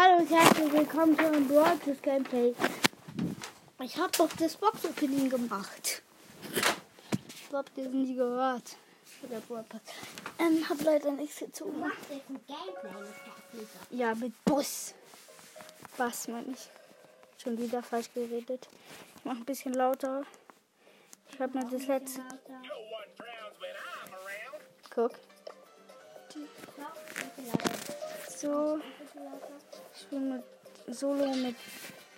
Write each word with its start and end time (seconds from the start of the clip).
Hallo 0.00 0.18
und 0.18 0.30
herzlich 0.30 0.72
willkommen 0.72 1.18
zu 1.18 1.26
einem 1.26 1.48
Broadcast 1.48 2.00
Gameplay. 2.04 2.54
Ich 3.82 3.96
habe 3.96 4.12
doch 4.16 4.32
das 4.34 4.56
Box 4.56 4.84
Opening 4.84 5.28
gemacht. 5.28 6.02
Ich 7.34 7.48
glaube, 7.48 7.68
das 7.74 7.88
nie 7.88 8.14
gehört. 8.14 8.76
Der 9.28 9.40
Broadcast. 9.40 9.82
Ähm, 10.38 10.64
hab 10.68 10.80
leider 10.84 11.10
nichts 11.10 11.40
gezogen. 11.40 11.80
Macht 11.80 11.96
jetzt 12.10 12.30
ein 12.30 12.38
Gameplay 12.46 13.08
mit. 13.54 13.68
Ja, 13.90 14.14
mit 14.14 14.44
Bus. 14.44 14.94
Was 15.96 16.28
meine 16.28 16.52
ich? 16.52 16.70
Schon 17.42 17.58
wieder 17.58 17.82
falsch 17.82 18.12
geredet. 18.14 18.68
Ich 19.16 19.24
mache 19.24 19.38
ein 19.38 19.44
bisschen 19.44 19.74
lauter. 19.74 20.22
Ich 21.32 21.40
habe 21.40 21.58
mir 21.58 21.68
das 21.68 21.88
letzte. 21.88 22.22
Guck. 24.94 25.10
So. 28.28 28.80
Ich 30.00 30.06
bin 30.06 30.28
mit 30.28 30.44
Solo 30.96 31.26
mit 31.34 31.56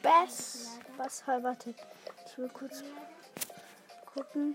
Bass. 0.03 0.79
Bass, 0.99 1.27
halt, 1.27 1.43
warte. 1.45 1.75
Ich 2.27 2.39
will 2.39 2.49
kurz 2.51 2.83
gucken. 4.05 4.55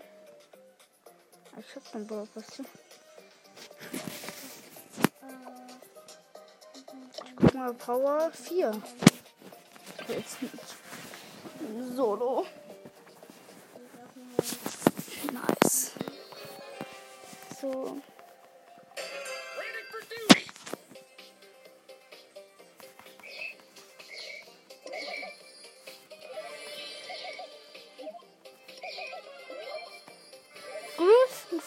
Ah, 1.56 1.60
Ich 1.60 1.76
hab 1.76 1.92
den 1.92 2.06
Broadcast. 2.06 2.62
Ich 7.14 7.36
guck 7.36 7.54
mal 7.56 7.74
Power 7.74 8.32
4. 8.32 8.72
Jetzt 10.08 10.42
mit 10.42 10.52
Solo. 11.96 12.46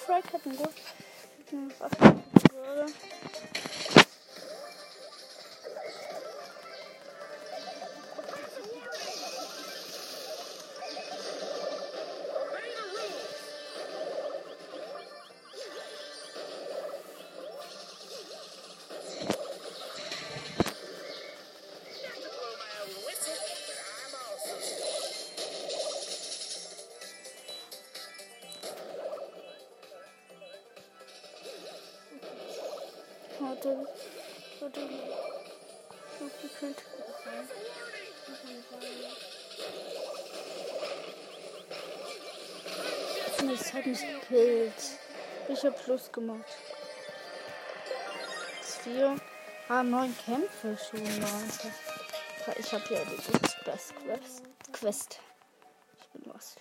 Griff 0.08 0.46
und 0.46 0.56
Frank 0.56 0.72
hat 1.80 2.00
einen 2.00 2.22
Warte. 33.40 33.86
Warte. 34.60 34.80
Aufgekühlt. 36.20 36.82
Das 43.46 43.72
hat 43.72 43.86
mich 43.86 44.00
gekillt. 44.00 44.72
Ich 45.48 45.64
hab 45.64 45.84
Plus 45.84 46.10
gemacht. 46.10 46.44
Das 48.60 48.76
vier. 48.78 49.16
Ah, 49.68 49.82
neun 49.82 50.14
Kämpfe 50.24 50.76
schon, 50.76 51.04
Leute. 51.04 51.72
Aber 52.46 52.58
Ich 52.58 52.72
hab 52.72 52.90
ja 52.90 53.04
die 53.04 53.38
Best 53.64 53.94
Quest. 53.94 54.42
Quest. 54.72 55.20
Ich 56.00 56.08
bin 56.08 56.32
was. 56.32 56.56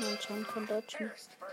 Nein, 0.00 0.18
schon 0.26 0.44
von 0.46 0.66
Deutschen. 0.66 1.08
Goretzka 1.08 1.43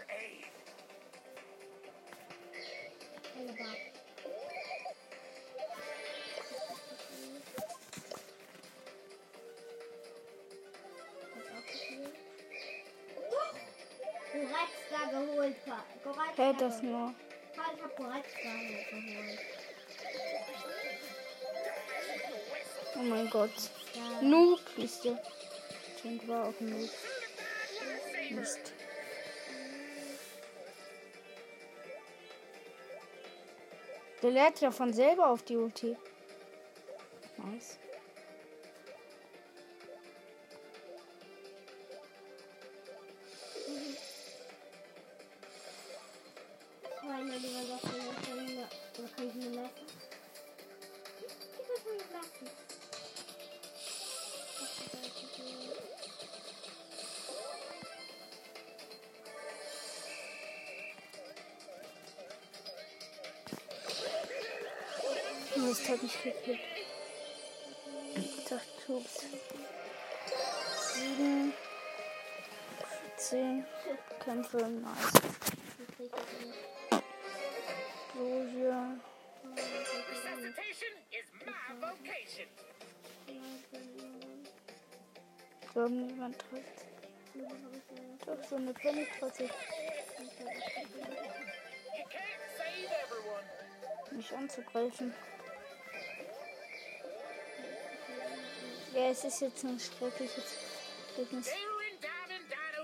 Hey, 16.42 16.56
das 16.58 16.82
nur. 16.82 17.14
Ich. 17.54 18.32
Oh 22.96 23.04
mein 23.04 23.30
Gott. 23.30 23.52
Noob 24.22 24.60
bist 24.76 25.06
du. 25.06 25.20
Stimmt, 26.00 26.28
war 26.28 26.46
ein 26.48 26.56
Noob. 26.62 26.90
Mist. 28.32 28.74
Der 34.24 34.32
lädt 34.32 34.62
ja 34.62 34.72
von 34.72 34.94
selber 34.94 35.28
auf 35.28 35.44
die 35.44 35.58
Ulti. 35.58 35.96
Nice. 37.38 37.78
Hat 65.92 66.04
mich 66.04 66.24
gekillt. 66.24 66.60
Dachte, 68.50 68.66
Tubes. 68.86 69.26
Sieben. 70.94 71.54
Zehn. 73.18 73.66
Kämpfe. 74.24 74.58
Nice. 74.58 75.12
Vocation. 81.80 82.48
Ich 85.62 85.70
glaube, 85.74 85.90
niemand 85.90 86.38
trifft. 86.40 86.86
Doch, 88.26 88.50
so 88.50 88.56
eine 88.56 88.74
Penny 88.74 89.08
trotzdem. 89.20 89.50
You 94.12 94.22
Diamond 102.02 102.42
Dynamite. 102.42 102.82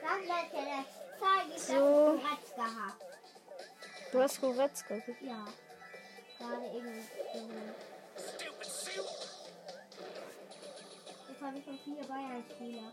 Dann 0.00 0.20
Leute, 0.26 0.56
das 0.66 0.86
zeige 1.20 1.54
ich, 1.56 1.62
So. 1.62 2.20
Du 4.12 4.20
hast 4.20 4.40
Goretzka. 4.40 4.94
Ja. 5.20 5.46
Gerade 6.38 6.66
eben 6.76 7.06
habe 11.52 11.62
schon 11.64 11.78
vier 11.78 12.02
Bayern-Spieler. 12.04 12.92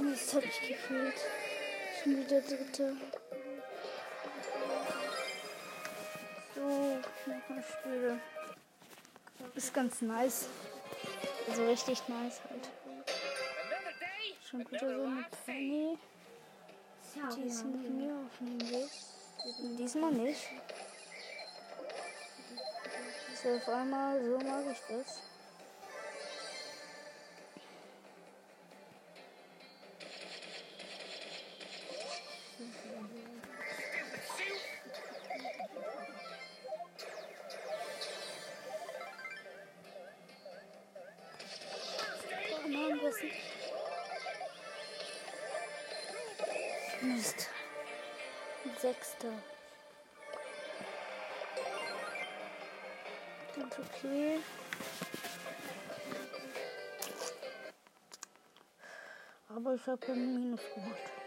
Das 0.00 0.34
hab 0.34 0.44
ich 0.44 0.68
gefühlt. 0.68 1.14
Schon 2.02 2.16
wieder 2.16 2.40
dritte. 2.40 2.96
Ist 9.62 9.72
ganz 9.72 10.02
nice. 10.02 10.48
Also 11.48 11.64
richtig 11.64 12.02
nice 12.08 12.40
halt. 12.50 12.68
Schon 14.44 14.60
wieder 14.60 14.78
so 14.80 14.86
eine 14.86 14.96
life 14.96 15.28
saved. 15.46 15.46
Penny. 15.46 15.98
diesen 17.36 18.00
hier 18.00 18.16
aufnehmen 18.26 18.70
will. 18.70 18.88
Diesmal 19.78 20.12
nicht. 20.12 20.48
So, 23.40 23.54
auf 23.54 23.68
einmal, 23.68 24.24
so 24.24 24.38
mag 24.38 24.64
ich 24.72 24.78
das. 24.88 25.20
Ganz 53.54 53.78
okay. 53.78 54.38
Aber 59.48 59.74
ich 59.74 59.86
habe 59.86 60.06
ein 60.12 60.34
Minus 60.34 60.60
gemacht. 60.74 61.21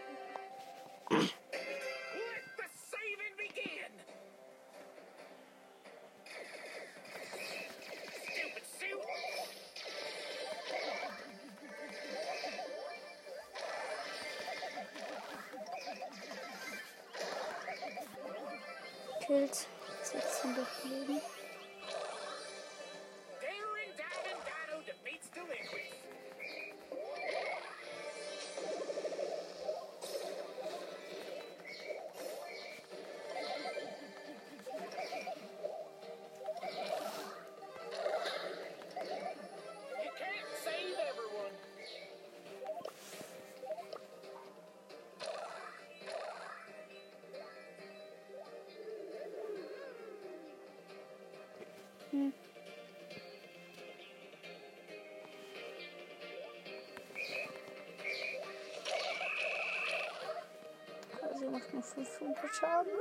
Nur 61.76 61.84
500 61.84 62.54
Schaden. 62.54 62.92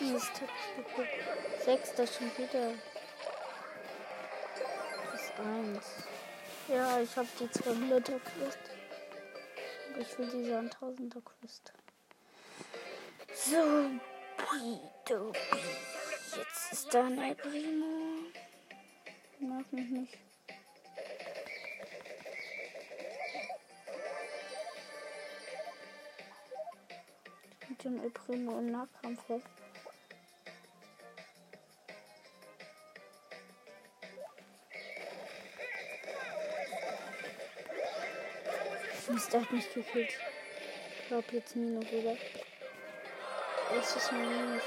Mist. 0.00 0.42
Sechster 1.64 2.06
schon 2.06 2.30
wieder. 2.36 2.74
Das 5.12 5.22
ist 5.22 5.32
eins. 5.40 5.86
Ja, 6.68 7.00
ich 7.00 7.16
habe 7.16 7.28
die 7.40 7.46
200er 7.46 8.20
Quest. 8.20 8.75
Ich 9.98 10.18
will 10.18 10.28
diese 10.30 10.58
1000er 10.58 11.22
Quest. 11.22 11.72
So, 13.34 13.90
Bidobi. 14.36 15.38
Jetzt 16.36 16.72
ist 16.72 16.92
da 16.92 17.06
ein 17.06 17.36
Primo. 17.36 18.26
Mag 19.40 19.72
mich 19.72 19.88
nicht. 19.88 20.18
Mit 27.68 27.84
dem 27.84 28.12
Primo 28.12 28.58
im 28.58 28.72
Nahkampf 28.72 29.28
weg. 29.30 29.42
Der 39.32 39.40
hat 39.40 39.52
mich 39.52 39.72
gekillt. 39.74 40.10
Ich 41.00 41.08
glaube 41.08 41.24
jetzt 41.32 41.56
Mino 41.56 41.80
wieder. 41.82 42.16
Es 43.78 43.96
ist 43.96 44.12
Minus. 44.12 44.62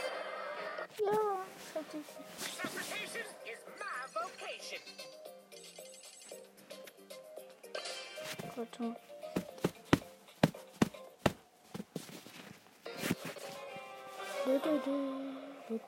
Ja, 1.00 1.45
ich 1.57 1.75
hab 1.75 1.89
die. 1.91 2.03
Suffocation 2.38 3.25
is 3.45 3.59
my 3.79 4.01
vocation. 4.13 4.81
Warte. 8.56 8.95
Du, 14.45 15.79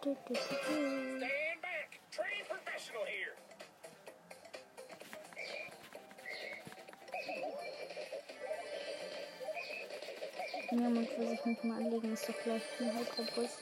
Niemand 10.81 11.15
will 11.15 11.29
sich 11.29 11.45
mit 11.45 11.63
mir 11.63 11.75
anlegen, 11.75 12.13
ist 12.13 12.27
doch 12.27 12.33
gleich 12.43 12.63
ein 12.79 12.95
halber 12.95 13.31
Brust. 13.35 13.59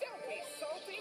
Don't 0.00 0.20
be 0.26 0.42
salty. 0.58 1.00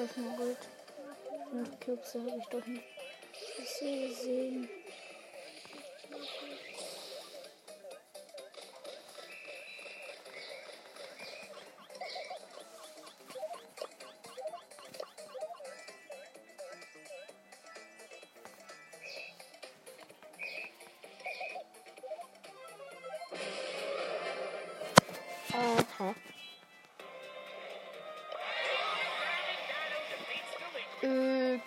Das 0.00 0.08
ist 0.12 0.16
mal 0.16 0.34
gut. 0.34 0.56
Fünf 1.50 1.80
Cubes 1.80 2.14
habe 2.14 2.38
ich 2.38 2.46
doch 2.46 2.66
nicht. 2.66 2.84
Ich 3.58 3.68
sehe 3.68 4.08
gesehen. 4.08 4.69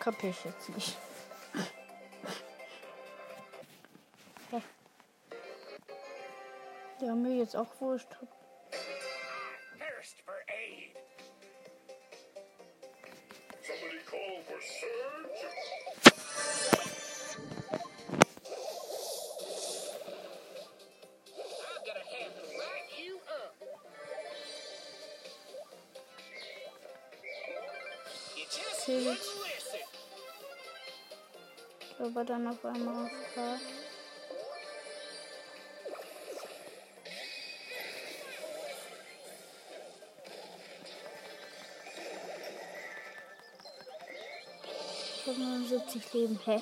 Delinquents. 0.03 0.05
Äh, 0.05 0.12
kapier 0.12 0.29
ich 0.29 0.43
jetzt 0.45 0.69
nicht. 0.69 0.98
Hä? 4.51 4.62
Ja, 7.00 7.15
mir 7.15 7.38
jetzt 7.38 7.55
auch 7.55 7.69
wurscht. 7.79 8.07
Thirst 28.86 29.32
aber 32.03 32.25
dann 32.25 32.48
auf 32.48 32.65
einmal 32.65 33.05
aufgehört. 33.05 33.62
Ich 45.15 45.27
habe 45.27 45.39
79 45.39 46.13
Leben, 46.13 46.39
hä? 46.45 46.62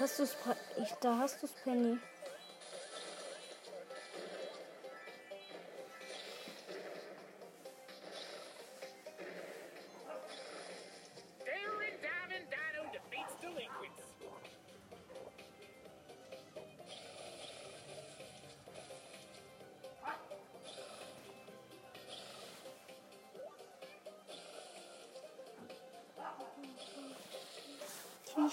Jetzt 0.00 0.18
hast. 0.20 0.34
Pre- 0.34 0.56
Ich, 0.80 0.92
da 1.00 1.18
hast 1.18 1.42
du's, 1.42 1.50
Penny. 1.64 1.98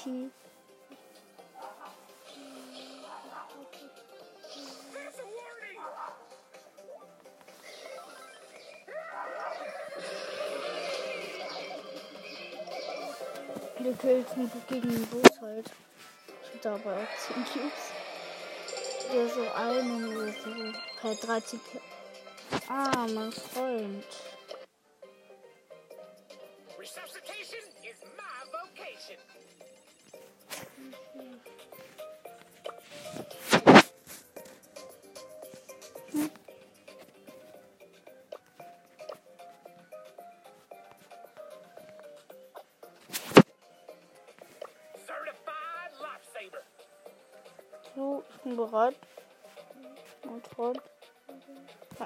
Daring 0.06 0.32
Wir 13.86 13.94
kämpfen 13.94 14.52
gegen 14.68 14.90
den 14.90 15.06
Boss 15.06 15.40
halt. 15.42 15.70
Ich 16.42 16.56
hab 16.56 16.62
dabei 16.64 17.04
auch 17.04 17.36
10 17.36 17.46
Cubes. 17.54 17.92
Der 19.14 19.30
so 19.30 19.42
einen 19.54 20.18
oder 20.18 20.32
so. 20.32 20.80
Halt 21.04 21.28
13 21.28 21.60
Cubes. 21.60 22.68
Ah, 22.68 23.06
mein 23.14 23.32
Freund. 23.32 24.04
So, 47.96 48.24
ich 48.30 48.42
bin 48.42 48.58
bereit. 48.58 48.96
Freund. 50.54 50.82
Ja. 52.00 52.06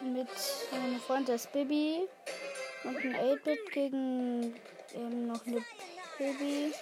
Mit 0.00 0.28
meinem 0.72 1.00
Freund 1.00 1.28
das 1.28 1.46
Baby 1.46 2.08
und 2.84 2.96
ein 2.96 3.14
8-Bit 3.14 3.72
gegen 3.72 4.56
eben 4.94 5.26
noch 5.28 5.46
eine 5.46 5.64
Baby. 6.18 6.72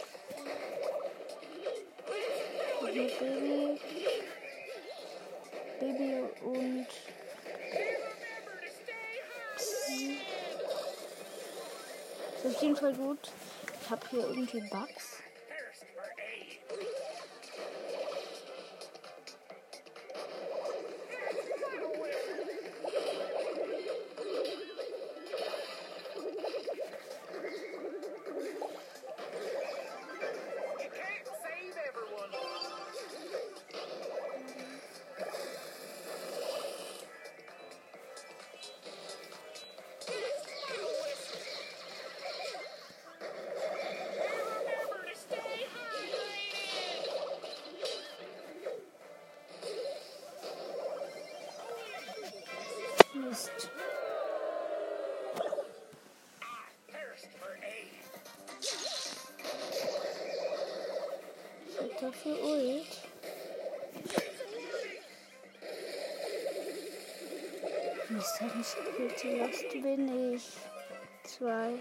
Und 2.81 2.88
eine 2.88 3.09
Baby. 3.09 3.81
Baby 5.81 6.25
und 6.45 6.87
auf 12.45 12.62
jeden 12.62 12.76
Fall 12.76 12.95
gut. 12.95 13.33
Ich 13.83 13.90
habe 13.90 14.09
hier 14.11 14.21
irgendwie 14.21 14.61
Bugs. 14.71 15.15
Ich 53.37 53.43
hab 61.78 62.00
dafür 62.00 62.43
Ult. 62.43 62.87
Mist, 68.09 68.40
hat 68.40 68.57
mich. 68.57 68.66
Die 69.23 69.28
letzte 69.28 69.78
bin 69.81 70.35
ich. 70.35 70.49
Zwei. 71.25 71.75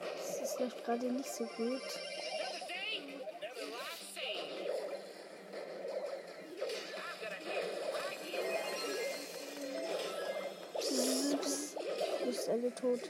Das 0.00 0.60
ist 0.60 0.84
gerade 0.84 1.12
nicht 1.12 1.30
so 1.30 1.44
gut. 1.44 1.82
Alle 12.64 12.74
tot. 12.74 13.00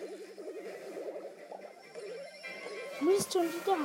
Mist, 3.00 3.32
schon 3.32 3.42
wieder. 3.42 3.76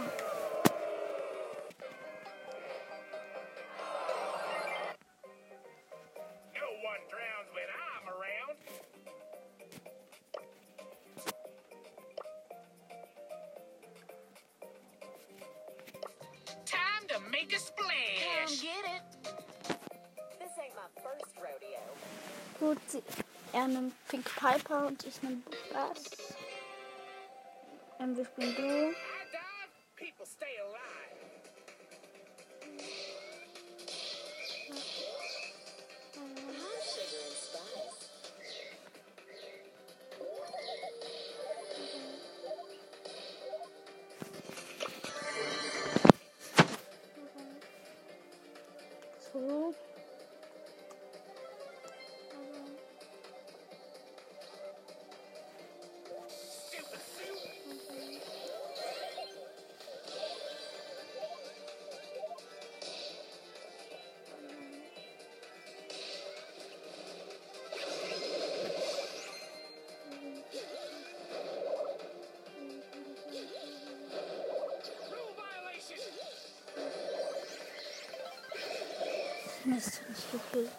Piper 24.70 24.88
und 24.88 25.04
ich 25.04 25.22
nehme 25.24 25.42
Bass. 25.74 26.36
Ähm, 28.00 28.16
wir 28.16 28.26
spielen 28.26 28.56
Duo. 28.56 28.94
Mist, 79.80 80.02
nicht 80.10 80.32
gekillt. 80.34 80.72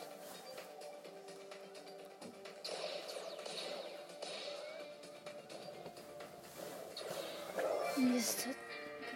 Mist, 7.96 8.46
hat 8.46 8.56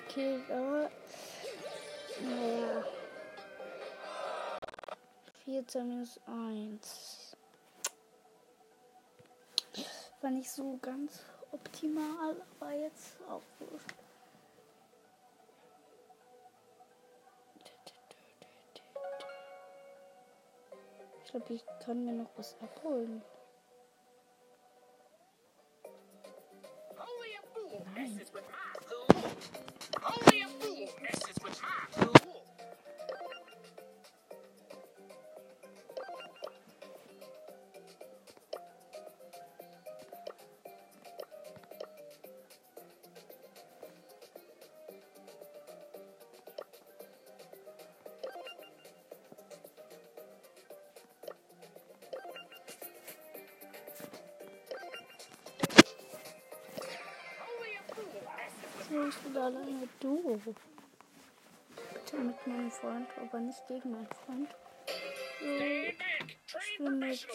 gekillt, 0.09 0.51
aber. 0.51 0.91
Naja. 2.23 2.85
14 5.45 5.87
minus 5.87 6.19
1. 6.29 7.37
War 10.23 10.31
nicht 10.31 10.51
so 10.51 10.79
ganz 10.81 11.21
optimal, 11.53 12.37
aber 12.59 12.73
jetzt 12.73 13.21
auch 13.29 13.43
gut. 13.59 13.83
Ich 21.35 21.41
glaube, 21.41 21.55
ich 21.55 21.65
kann 21.85 22.05
mir 22.05 22.13
noch 22.13 22.31
was 22.37 22.57
abholen. 22.63 23.21
Ich 59.15 59.23
bin 59.23 59.37
alleine 59.37 59.89
du. 60.01 60.41
Bitte 61.93 62.17
mit 62.17 62.47
meinem 62.47 62.71
Freund, 62.71 63.09
aber 63.21 63.41
nicht 63.41 63.67
gegen 63.69 63.91
meinen 63.93 64.09
Freund. 64.25 64.49
So, 65.41 65.47
ich 65.47 66.79
bin 66.79 66.99
mit 66.99 67.27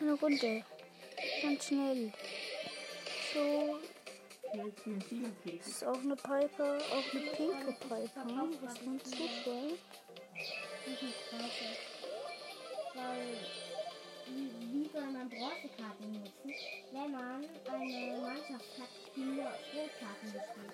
eine 0.00 0.12
Runde. 0.14 0.64
Ganz 1.42 1.66
schnell. 1.66 2.12
So, 3.34 3.78
das 5.44 5.66
ist 5.68 5.84
auch 5.84 5.98
eine 5.98 6.16
Piper, 6.16 6.78
auch 6.78 7.14
eine 7.14 7.20
pinke 7.30 7.72
Piper. 7.80 8.24
Was 8.62 8.78
für 8.78 8.90
ein 8.90 9.00
Zufall. 9.00 9.72
Diesen 10.86 11.12
Wie 14.88 14.92
soll 14.96 15.10
man 15.10 15.28
Bronzekarten 15.28 16.12
nutzen, 16.12 16.54
wenn 16.92 17.12
man 17.12 17.44
eine 17.70 18.20
Mannschaft 18.22 18.78
hat, 18.80 18.88
die 19.14 19.20
nur 19.20 19.44
aus 19.44 19.58
Rotkarten 19.74 20.32
besteht? 20.32 20.72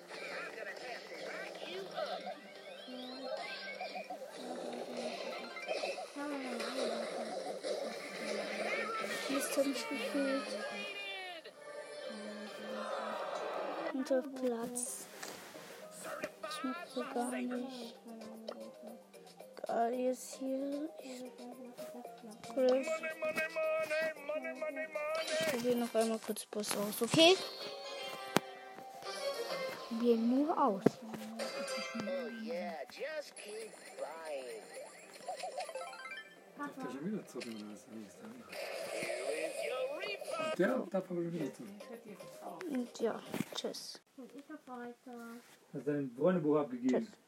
Mist 9.29 9.57
hat 9.57 9.65
mich 9.65 9.89
gekillt. 9.89 10.47
Unter 13.93 14.21
Platz. 14.21 15.07
Schmeckt 16.61 16.89
so 16.89 17.01
gar 17.13 17.31
nicht. 17.31 17.95
Jetzt 19.91 20.35
hier. 20.35 20.89
Ich 25.21 25.47
probiere 25.51 25.75
noch 25.77 25.95
einmal 25.95 26.19
kurz 26.19 26.45
Boss 26.45 26.77
aus, 26.77 27.01
okay? 27.01 27.35
Wir 30.01 30.17
nur 30.17 30.55
aus. 30.57 30.83
Oh 30.83 32.27
yeah, 32.43 32.73
just 32.89 33.35
keep 33.35 33.71
buying. 33.97 34.61
Darf 36.57 36.73
der 36.75 36.91
schon 36.91 37.05
wieder 37.11 37.25
zocken 37.25 37.55
oder 37.55 37.65
was? 37.71 37.85
Und 40.49 40.59
der 40.59 40.77
darf 40.91 41.11
aber 41.11 41.21
schon 41.21 41.33
wieder 41.33 41.53
zocken. 41.53 41.81
Und 42.69 42.99
ja, 42.99 43.21
tschüss. 43.55 44.01
Und 44.17 44.33
ich 44.35 44.49
hab 44.49 44.67
weiter. 44.67 45.37
Hast 45.73 45.87
dein 45.87 46.11
Freundebuch 46.11 46.57
abgegeben? 46.57 47.07